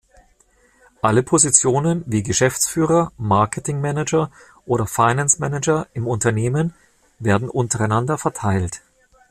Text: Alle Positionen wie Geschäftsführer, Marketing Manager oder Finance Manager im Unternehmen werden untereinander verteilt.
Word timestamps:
Alle 1.03 1.21
Positionen 1.21 2.01
wie 2.07 2.23
Geschäftsführer, 2.23 3.11
Marketing 3.17 3.81
Manager 3.81 4.31
oder 4.65 4.87
Finance 4.87 5.39
Manager 5.39 5.85
im 5.93 6.07
Unternehmen 6.07 6.73
werden 7.19 7.49
untereinander 7.51 8.17
verteilt. 8.17 8.81